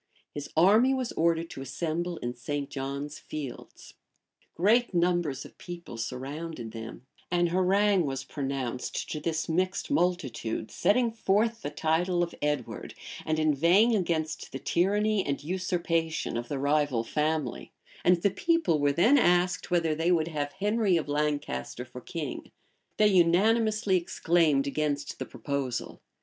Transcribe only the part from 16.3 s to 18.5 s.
of the rival family; and the